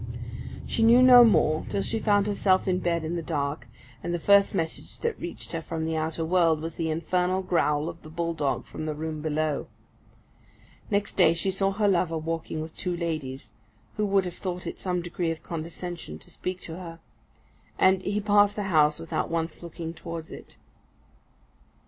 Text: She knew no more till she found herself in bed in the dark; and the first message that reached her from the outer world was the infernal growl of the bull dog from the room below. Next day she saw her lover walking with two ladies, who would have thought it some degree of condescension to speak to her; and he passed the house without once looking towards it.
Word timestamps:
She 0.65 0.81
knew 0.81 1.03
no 1.03 1.23
more 1.23 1.63
till 1.69 1.83
she 1.83 1.99
found 1.99 2.25
herself 2.25 2.67
in 2.67 2.79
bed 2.79 3.03
in 3.05 3.15
the 3.15 3.21
dark; 3.21 3.67
and 4.01 4.11
the 4.11 4.17
first 4.17 4.55
message 4.55 4.99
that 5.01 5.19
reached 5.19 5.51
her 5.51 5.61
from 5.61 5.85
the 5.85 5.95
outer 5.95 6.25
world 6.25 6.59
was 6.59 6.73
the 6.75 6.89
infernal 6.89 7.43
growl 7.43 7.87
of 7.87 8.01
the 8.01 8.09
bull 8.09 8.33
dog 8.33 8.65
from 8.65 8.85
the 8.85 8.95
room 8.95 9.21
below. 9.21 9.67
Next 10.89 11.17
day 11.17 11.33
she 11.33 11.51
saw 11.51 11.69
her 11.73 11.87
lover 11.87 12.17
walking 12.17 12.61
with 12.61 12.75
two 12.75 12.97
ladies, 12.97 13.51
who 13.95 14.07
would 14.07 14.25
have 14.25 14.37
thought 14.37 14.65
it 14.65 14.79
some 14.79 15.03
degree 15.03 15.29
of 15.29 15.43
condescension 15.43 16.17
to 16.17 16.31
speak 16.31 16.61
to 16.61 16.77
her; 16.77 16.99
and 17.77 18.01
he 18.01 18.19
passed 18.19 18.55
the 18.55 18.63
house 18.73 18.97
without 18.97 19.29
once 19.29 19.61
looking 19.61 19.93
towards 19.93 20.31
it. 20.31 20.55